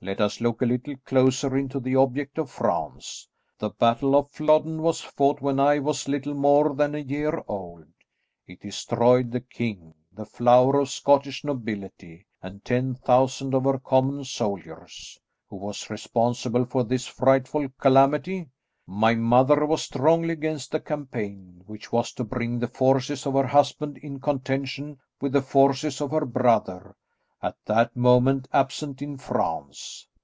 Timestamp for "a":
0.62-0.64, 6.94-6.98